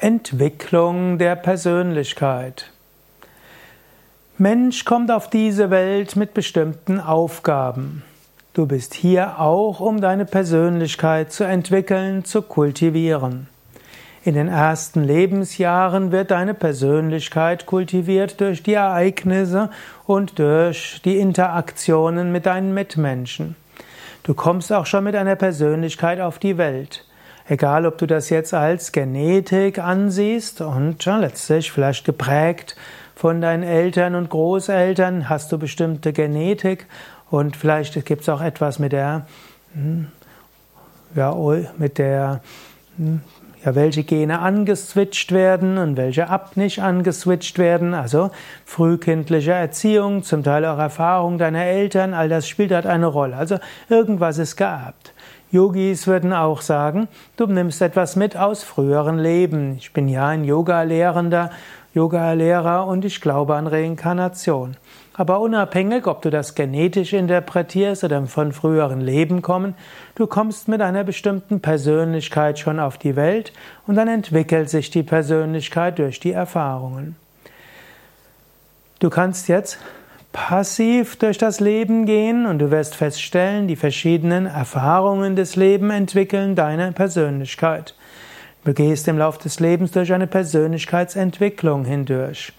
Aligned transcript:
Entwicklung 0.00 1.18
der 1.18 1.34
Persönlichkeit. 1.34 2.70
Mensch 4.36 4.84
kommt 4.84 5.10
auf 5.10 5.28
diese 5.28 5.70
Welt 5.70 6.14
mit 6.14 6.34
bestimmten 6.34 7.00
Aufgaben. 7.00 8.04
Du 8.52 8.66
bist 8.66 8.94
hier 8.94 9.40
auch, 9.40 9.80
um 9.80 10.00
deine 10.00 10.24
Persönlichkeit 10.24 11.32
zu 11.32 11.42
entwickeln, 11.42 12.24
zu 12.24 12.42
kultivieren. 12.42 13.48
In 14.22 14.34
den 14.34 14.46
ersten 14.46 15.02
Lebensjahren 15.02 16.12
wird 16.12 16.30
deine 16.30 16.54
Persönlichkeit 16.54 17.66
kultiviert 17.66 18.40
durch 18.40 18.62
die 18.62 18.74
Ereignisse 18.74 19.68
und 20.06 20.38
durch 20.38 21.02
die 21.04 21.18
Interaktionen 21.18 22.30
mit 22.30 22.46
deinen 22.46 22.72
Mitmenschen. 22.72 23.56
Du 24.22 24.34
kommst 24.34 24.72
auch 24.72 24.86
schon 24.86 25.02
mit 25.02 25.16
einer 25.16 25.34
Persönlichkeit 25.34 26.20
auf 26.20 26.38
die 26.38 26.56
Welt. 26.56 27.04
Egal, 27.50 27.86
ob 27.86 27.96
du 27.96 28.06
das 28.06 28.28
jetzt 28.28 28.52
als 28.52 28.92
Genetik 28.92 29.78
ansiehst. 29.78 30.60
Und 30.60 31.02
ja, 31.04 31.16
letztlich 31.16 31.72
vielleicht 31.72 32.04
geprägt 32.04 32.76
von 33.14 33.40
deinen 33.40 33.62
Eltern 33.62 34.14
und 34.14 34.28
Großeltern, 34.28 35.30
hast 35.30 35.50
du 35.50 35.58
bestimmte 35.58 36.12
Genetik. 36.12 36.86
Und 37.30 37.56
vielleicht 37.56 38.04
gibt 38.04 38.22
es 38.22 38.28
auch 38.28 38.42
etwas 38.42 38.78
mit 38.78 38.92
der, 38.92 39.26
hm, 39.72 40.08
ja, 41.14 41.34
mit 41.78 41.96
der, 41.96 42.42
hm, 42.98 43.22
ja, 43.64 43.74
welche 43.74 44.04
Gene 44.04 44.38
angeswitcht 44.38 45.32
werden 45.32 45.78
und 45.78 45.96
welche 45.96 46.28
ab 46.28 46.56
nicht 46.56 46.80
angeswitcht 46.80 47.58
werden. 47.58 47.94
Also 47.94 48.30
frühkindliche 48.64 49.52
Erziehung, 49.52 50.22
zum 50.22 50.42
Teil 50.42 50.64
auch 50.64 50.78
Erfahrung 50.78 51.38
deiner 51.38 51.64
Eltern, 51.64 52.14
all 52.14 52.28
das 52.28 52.48
spielt 52.48 52.72
halt 52.72 52.86
eine 52.86 53.06
Rolle. 53.06 53.36
Also 53.36 53.58
irgendwas 53.88 54.38
ist 54.38 54.56
geerbt. 54.56 55.12
Yogis 55.50 56.06
würden 56.06 56.34
auch 56.34 56.60
sagen, 56.60 57.08
du 57.36 57.46
nimmst 57.46 57.80
etwas 57.80 58.16
mit 58.16 58.36
aus 58.36 58.64
früheren 58.64 59.18
Leben. 59.18 59.76
Ich 59.78 59.94
bin 59.94 60.06
ja 60.06 60.28
ein 60.28 60.44
Yoga-Lehrender, 60.44 61.50
Yoga-Lehrer 61.94 62.86
und 62.86 63.04
ich 63.04 63.20
glaube 63.20 63.56
an 63.56 63.66
Reinkarnation. 63.66 64.76
Aber 65.14 65.40
unabhängig, 65.40 66.06
ob 66.06 66.22
du 66.22 66.30
das 66.30 66.54
genetisch 66.54 67.12
interpretierst 67.12 68.04
oder 68.04 68.24
von 68.26 68.52
früheren 68.52 69.00
Leben 69.00 69.42
kommen, 69.42 69.74
du 70.14 70.26
kommst 70.26 70.68
mit 70.68 70.80
einer 70.80 71.02
bestimmten 71.02 71.60
Persönlichkeit 71.60 72.58
schon 72.58 72.78
auf 72.78 72.98
die 72.98 73.16
Welt 73.16 73.52
und 73.86 73.96
dann 73.96 74.06
entwickelt 74.06 74.70
sich 74.70 74.90
die 74.90 75.02
Persönlichkeit 75.02 75.98
durch 75.98 76.20
die 76.20 76.32
Erfahrungen. 76.32 77.16
Du 79.00 79.10
kannst 79.10 79.48
jetzt 79.48 79.78
passiv 80.32 81.16
durch 81.16 81.38
das 81.38 81.58
Leben 81.58 82.06
gehen 82.06 82.46
und 82.46 82.58
du 82.58 82.70
wirst 82.70 82.94
feststellen, 82.94 83.66
die 83.66 83.76
verschiedenen 83.76 84.46
Erfahrungen 84.46 85.36
des 85.36 85.56
Lebens 85.56 85.94
entwickeln 85.94 86.54
deine 86.54 86.92
Persönlichkeit. 86.92 87.94
Du 88.64 88.74
gehst 88.74 89.08
im 89.08 89.18
Laufe 89.18 89.40
des 89.42 89.60
Lebens 89.60 89.92
durch 89.92 90.12
eine 90.12 90.26
Persönlichkeitsentwicklung 90.26 91.84
hindurch. 91.84 92.52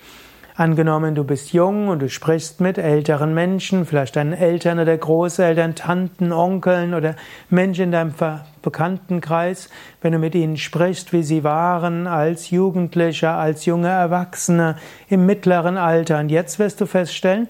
Angenommen, 0.56 1.16
du 1.16 1.24
bist 1.24 1.54
jung 1.54 1.88
und 1.88 2.02
du 2.02 2.10
sprichst 2.10 2.60
mit 2.60 2.78
älteren 2.78 3.34
Menschen, 3.34 3.86
vielleicht 3.86 4.16
deinen 4.16 4.34
Eltern 4.34 4.80
oder 4.80 4.98
Großeltern, 4.98 5.76
Tanten, 5.76 6.34
Onkeln 6.34 6.94
oder 6.94 7.16
Menschen 7.50 7.86
in 7.86 7.92
deinem 7.92 8.14
Bekanntenkreis, 8.62 9.70
wenn 10.02 10.12
du 10.12 10.20
mit 10.20 10.36
ihnen 10.36 10.58
sprichst, 10.58 11.14
wie 11.14 11.24
sie 11.24 11.46
waren 11.46 12.08
als 12.08 12.50
Jugendlicher, 12.50 13.36
als 13.36 13.66
junge 13.66 13.88
Erwachsene, 13.88 14.78
im 15.08 15.26
mittleren 15.26 15.78
Alter. 15.78 16.20
Und 16.20 16.30
jetzt 16.30 16.60
wirst 16.60 16.82
du 16.82 16.88
feststellen, 16.88 17.48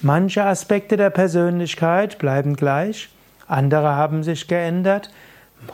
manche 0.00 0.44
Aspekte 0.44 0.96
der 0.96 1.10
Persönlichkeit 1.10 2.18
bleiben 2.18 2.54
gleich, 2.54 3.08
andere 3.48 3.96
haben 3.96 4.22
sich 4.22 4.46
geändert, 4.46 5.10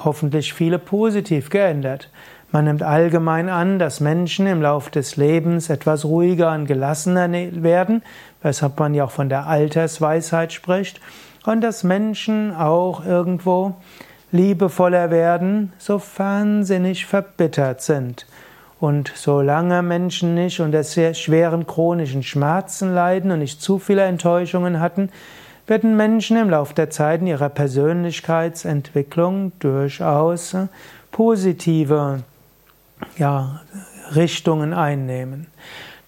hoffentlich 0.05 0.53
viele 0.55 0.79
positiv 0.79 1.51
geändert. 1.51 2.11
Man 2.51 2.65
nimmt 2.65 2.83
allgemein 2.83 3.49
an, 3.49 3.79
dass 3.79 4.01
Menschen 4.01 4.47
im 4.47 4.63
Laufe 4.63 4.91
des 4.91 5.17
Lebens 5.17 5.69
etwas 5.69 6.05
ruhiger 6.05 6.53
und 6.53 6.67
gelassener 6.67 7.29
ne-, 7.29 7.63
werden, 7.63 8.03
weshalb 8.43 8.79
man 8.79 8.95
ja 8.95 9.05
auch 9.05 9.11
von 9.11 9.29
der 9.29 9.47
Altersweisheit 9.47 10.53
spricht, 10.53 11.01
und 11.45 11.61
dass 11.61 11.85
Menschen 11.85 12.55
auch 12.55 13.05
irgendwo 13.05 13.75
liebevoller 14.33 15.11
werden, 15.11 15.73
sofern 15.79 16.65
sie 16.65 16.79
nicht 16.79 17.07
verbittert 17.07 17.83
sind. 17.83 18.27
Und 18.81 19.13
solange 19.15 19.83
Menschen 19.83 20.35
nicht 20.35 20.61
unter 20.61 20.85
sehr 20.85 21.15
schweren 21.15 21.67
chronischen 21.67 22.23
Schmerzen 22.23 22.95
leiden 22.95 23.31
und 23.31 23.41
nicht 23.41 23.61
zu 23.61 23.79
viele 23.79 24.03
Enttäuschungen 24.03 24.81
hatten, 24.81 25.11
werden 25.69 25.97
Menschen 25.97 26.37
im 26.37 26.51
Laufe 26.51 26.75
der 26.75 26.91
Zeit 26.91 27.21
in 27.21 27.27
ihrer 27.27 27.51
Persönlichkeitsentwicklung 27.51 29.53
durchaus 29.61 30.57
positive 31.13 32.23
ja, 33.17 33.61
Richtungen 34.15 34.73
einnehmen. 34.73 35.47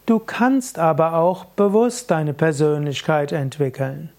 Du 0.07 0.19
kannst 0.19 0.79
aber 0.79 1.15
auch 1.15 1.45
bewusst 1.45 2.11
deine 2.11 2.33
Persönlichkeit 2.33 3.33
entwickeln. 3.33 4.11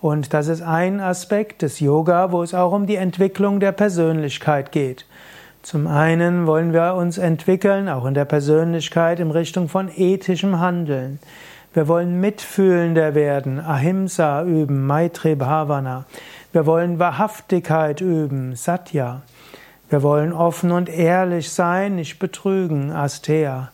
Und 0.00 0.32
das 0.32 0.48
ist 0.48 0.62
ein 0.62 1.00
Aspekt 1.00 1.62
des 1.62 1.80
Yoga, 1.80 2.32
wo 2.32 2.42
es 2.42 2.54
auch 2.54 2.72
um 2.72 2.86
die 2.86 2.96
Entwicklung 2.96 3.60
der 3.60 3.72
Persönlichkeit 3.72 4.72
geht. 4.72 5.06
Zum 5.62 5.86
einen 5.86 6.46
wollen 6.46 6.72
wir 6.72 6.94
uns 6.94 7.18
entwickeln, 7.18 7.88
auch 7.88 8.06
in 8.06 8.14
der 8.14 8.24
Persönlichkeit, 8.24 9.20
in 9.20 9.30
Richtung 9.30 9.68
von 9.68 9.90
ethischem 9.94 10.60
Handeln. 10.60 11.18
Wir 11.78 11.86
wollen 11.86 12.18
mitfühlender 12.20 13.14
werden, 13.14 13.60
Ahimsa 13.60 14.42
üben, 14.42 14.84
Maitri 14.84 15.36
Bhavana. 15.36 16.06
Wir 16.50 16.66
wollen 16.66 16.98
Wahrhaftigkeit 16.98 18.00
üben, 18.00 18.56
Satya. 18.56 19.22
Wir 19.88 20.02
wollen 20.02 20.32
offen 20.32 20.72
und 20.72 20.88
ehrlich 20.88 21.52
sein, 21.52 21.94
nicht 21.94 22.18
betrügen, 22.18 22.90
Astea. 22.90 23.70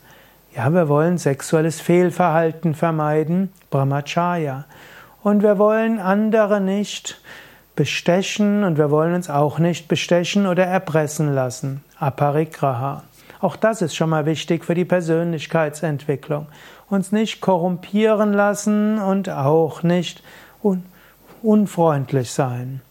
Ja, 0.54 0.70
wir 0.75 0.91
wollen 0.91 1.16
sexuelles 1.16 1.81
Fehlverhalten 1.81 2.75
vermeiden, 2.75 3.50
Brahmacharya. 3.70 4.66
Und 5.22 5.42
wir 5.42 5.56
wollen 5.56 5.98
andere 5.98 6.60
nicht 6.60 7.22
bestechen 7.75 8.65
und 8.65 8.76
wir 8.76 8.91
wollen 8.91 9.15
uns 9.15 9.31
auch 9.31 9.59
nicht 9.59 9.88
bestechen 9.88 10.47
oder 10.47 10.66
erpressen 10.66 11.34
lassen, 11.34 11.82
Aparigraha. 11.98 13.03
Auch 13.41 13.56
das 13.56 13.81
ist 13.81 13.94
schon 13.94 14.10
mal 14.10 14.26
wichtig 14.26 14.62
für 14.65 14.75
die 14.75 14.84
Persönlichkeitsentwicklung. 14.84 16.48
Uns 16.94 17.10
nicht 17.10 17.41
korrumpieren 17.41 18.32
lassen 18.32 19.00
und 19.00 19.28
auch 19.28 19.82
nicht 19.82 20.22
un 20.62 20.84
unfreundlich 21.43 22.31
sein. 22.31 22.82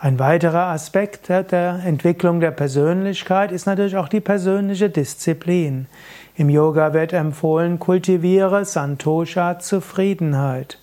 Ein 0.00 0.18
weiterer 0.18 0.68
Aspekt 0.68 1.28
der 1.28 1.80
Entwicklung 1.84 2.40
der 2.40 2.50
Persönlichkeit 2.50 3.52
ist 3.52 3.66
natürlich 3.66 3.98
auch 3.98 4.08
die 4.08 4.22
persönliche 4.22 4.88
Disziplin. 4.88 5.86
Im 6.34 6.48
Yoga 6.48 6.94
wird 6.94 7.12
empfohlen, 7.12 7.78
kultiviere 7.78 8.64
Santosha, 8.64 9.58
Zufriedenheit. 9.58 10.78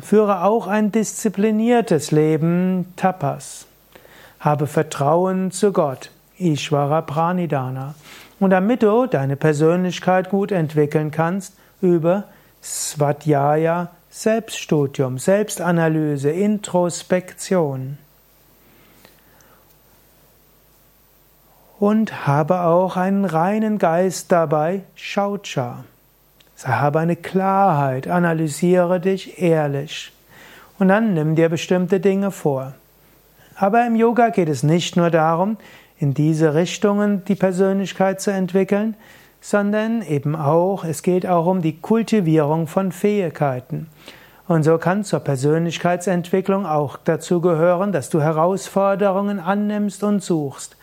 Führe 0.00 0.44
auch 0.44 0.66
ein 0.66 0.90
diszipliniertes 0.90 2.10
Leben, 2.10 2.94
Tapas. 2.96 3.66
Habe 4.40 4.66
Vertrauen 4.66 5.50
zu 5.50 5.72
Gott, 5.72 6.10
Ishvara 6.38 7.02
Pranidana. 7.02 7.94
Und 8.40 8.50
damit 8.50 8.82
du 8.82 9.06
deine 9.06 9.36
Persönlichkeit 9.36 10.30
gut 10.30 10.50
entwickeln 10.50 11.12
kannst, 11.12 11.54
über 11.80 12.24
Svadhyaya, 12.62 13.90
Selbststudium, 14.10 15.18
Selbstanalyse, 15.18 16.30
Introspektion. 16.30 17.98
und 21.80 22.26
habe 22.26 22.60
auch 22.60 22.96
einen 22.96 23.24
reinen 23.24 23.78
Geist 23.78 24.30
dabei, 24.30 24.82
Shaucha. 24.94 25.84
Habe 26.62 27.00
eine 27.00 27.16
Klarheit, 27.16 28.06
analysiere 28.06 29.00
dich 29.00 29.40
ehrlich 29.40 30.12
und 30.78 30.88
dann 30.88 31.14
nimm 31.14 31.34
dir 31.34 31.48
bestimmte 31.48 31.98
Dinge 31.98 32.30
vor. 32.30 32.74
Aber 33.56 33.86
im 33.86 33.96
Yoga 33.96 34.28
geht 34.28 34.50
es 34.50 34.62
nicht 34.62 34.94
nur 34.94 35.10
darum, 35.10 35.56
in 36.00 36.14
diese 36.14 36.54
Richtungen 36.54 37.24
die 37.26 37.34
Persönlichkeit 37.34 38.20
zu 38.20 38.32
entwickeln, 38.32 38.96
sondern 39.42 40.02
eben 40.02 40.34
auch, 40.34 40.82
es 40.84 41.02
geht 41.02 41.26
auch 41.26 41.46
um 41.46 41.60
die 41.60 41.78
Kultivierung 41.78 42.66
von 42.66 42.90
Fähigkeiten. 42.90 43.86
Und 44.48 44.64
so 44.64 44.78
kann 44.78 45.04
zur 45.04 45.20
Persönlichkeitsentwicklung 45.20 46.66
auch 46.66 46.96
dazu 46.96 47.40
gehören, 47.40 47.92
dass 47.92 48.08
du 48.10 48.20
Herausforderungen 48.20 49.38
annimmst 49.38 50.02
und 50.02 50.22
suchst. 50.22 50.76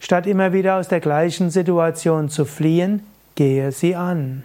Statt 0.00 0.26
immer 0.26 0.52
wieder 0.52 0.76
aus 0.76 0.88
der 0.88 1.00
gleichen 1.00 1.50
Situation 1.50 2.30
zu 2.30 2.44
fliehen, 2.46 3.06
gehe 3.34 3.70
sie 3.72 3.94
an. 3.94 4.42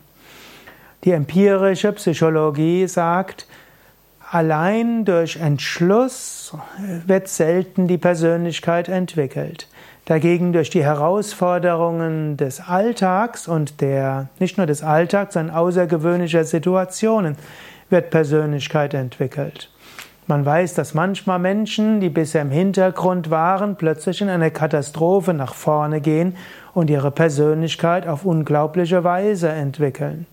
Die 1.06 1.12
empirische 1.12 1.94
Psychologie 1.94 2.86
sagt, 2.88 3.48
allein 4.30 5.06
durch 5.06 5.38
Entschluss 5.38 6.54
wird 7.06 7.30
selten 7.30 7.88
die 7.88 7.98
Persönlichkeit 7.98 8.90
entwickelt. 8.90 9.68
Dagegen 10.08 10.54
durch 10.54 10.70
die 10.70 10.86
Herausforderungen 10.86 12.38
des 12.38 12.62
Alltags 12.62 13.46
und 13.46 13.82
der, 13.82 14.30
nicht 14.40 14.58
nur 14.58 14.66
des 14.66 14.82
Alltags, 14.82 15.34
sondern 15.34 15.54
außergewöhnlicher 15.54 16.46
Situationen 16.46 17.36
wird 17.90 18.10
Persönlichkeit 18.10 18.94
entwickelt. 18.94 19.70
Man 20.26 20.46
weiß, 20.46 20.76
dass 20.76 20.94
manchmal 20.94 21.40
Menschen, 21.40 22.00
die 22.00 22.08
bisher 22.08 22.42
im 22.42 22.52
Hintergrund 22.52 23.32
waren, 23.32 23.76
plötzlich 23.76 24.22
in 24.22 24.30
eine 24.30 24.50
Katastrophe 24.50 25.34
nach 25.34 25.54
vorne 25.54 26.00
gehen 26.00 26.38
und 26.74 26.90
ihre 26.90 27.12
Persönlichkeit 27.12 28.08
auf 28.08 28.24
unglaubliche 28.24 29.04
Weise 29.04 29.50
entwickeln. 29.50 30.26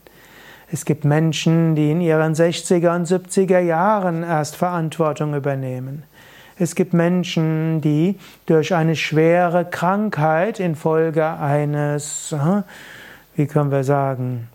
Es 0.70 0.84
gibt 0.84 1.04
Menschen, 1.04 1.74
die 1.74 1.90
in 1.90 2.00
ihren 2.00 2.34
60er 2.34 2.94
und 2.94 3.08
70er 3.08 3.58
Jahren 3.58 4.22
erst 4.22 4.54
Verantwortung 4.54 5.34
übernehmen. 5.34 6.04
Es 6.58 6.74
gibt 6.74 6.92
Menschen, 6.92 7.80
die 7.80 8.18
durch 8.46 8.74
eine 8.74 8.94
schwere 8.94 9.64
Krankheit 9.64 10.60
infolge 10.60 11.26
eines, 11.26 12.32
äh, 12.32 12.62
wie 13.34 13.46
können 13.46 13.72
wir 13.72 13.82
sagen, 13.82 14.48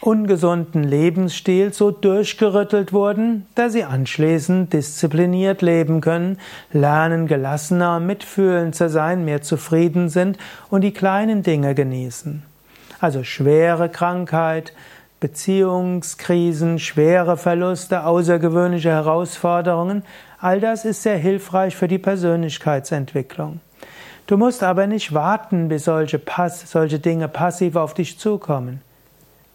ungesunden 0.00 0.84
Lebensstil 0.84 1.72
so 1.72 1.90
durchgerüttelt 1.90 2.92
wurden, 2.92 3.46
dass 3.54 3.72
sie 3.72 3.84
anschließend 3.84 4.72
diszipliniert 4.72 5.62
leben 5.62 6.00
können, 6.00 6.38
lernen 6.72 7.26
gelassener, 7.26 7.98
mitfühlend 8.00 8.74
zu 8.74 8.88
sein, 8.88 9.24
mehr 9.24 9.42
zufrieden 9.42 10.08
sind 10.08 10.38
und 10.70 10.82
die 10.82 10.92
kleinen 10.92 11.42
Dinge 11.42 11.74
genießen. 11.74 12.42
Also 13.00 13.22
schwere 13.22 13.88
Krankheit, 13.88 14.72
Beziehungskrisen, 15.20 16.78
schwere 16.78 17.36
Verluste, 17.36 18.04
außergewöhnliche 18.04 18.90
Herausforderungen, 18.90 20.04
all 20.40 20.60
das 20.60 20.84
ist 20.84 21.02
sehr 21.02 21.16
hilfreich 21.16 21.74
für 21.74 21.88
die 21.88 21.98
Persönlichkeitsentwicklung. 21.98 23.60
Du 24.28 24.36
musst 24.36 24.62
aber 24.62 24.86
nicht 24.86 25.14
warten, 25.14 25.68
bis 25.68 25.84
solche, 25.84 26.18
Pass 26.18 26.70
solche 26.70 26.98
Dinge 26.98 27.28
passiv 27.28 27.76
auf 27.76 27.94
dich 27.94 28.18
zukommen. 28.18 28.82